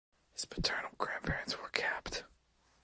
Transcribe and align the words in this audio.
His 0.33 0.45
paternal 0.45 0.89
grandparents 0.97 1.59
were 1.61 1.69
Capt. 1.69 2.23